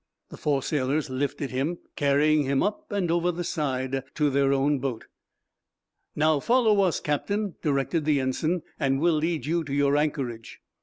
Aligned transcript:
The 0.29 0.37
four 0.37 0.63
sailors 0.63 1.11
lifted 1.11 1.51
him, 1.51 1.77
carrying 1.95 2.41
him 2.45 2.63
up 2.63 2.91
and 2.91 3.11
over 3.11 3.31
the 3.31 3.43
side 3.43 4.03
to 4.15 4.31
their 4.31 4.51
own 4.51 4.79
boat. 4.79 5.05
"Now, 6.15 6.39
follow 6.39 6.81
us, 6.81 6.99
captain," 6.99 7.53
directed 7.61 8.05
the 8.05 8.19
ensign, 8.19 8.63
"and 8.79 8.99
we'll 8.99 9.13
lead 9.13 9.45
you 9.45 9.63
to 9.63 9.71
your 9.75 9.95
anchorage." 9.95 10.59